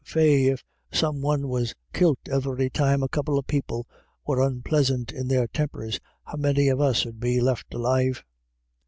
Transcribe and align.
Faix, 0.03 0.47
if 0.49 0.63
some 0.91 1.21
one 1.21 1.47
was 1.47 1.75
kilt 1.93 2.17
every 2.27 2.71
time 2.71 3.03
a 3.03 3.07
couple 3.07 3.37
of 3.37 3.45
people 3.45 3.85
were 4.25 4.41
onplisant 4.41 5.11
in 5.11 5.27
their 5.27 5.45
tempers, 5.45 5.99
how 6.23 6.37
many 6.37 6.69
of 6.69 6.81
us 6.81 7.05
'ud 7.05 7.19
be 7.19 7.39
left 7.39 7.71
alive 7.71 8.23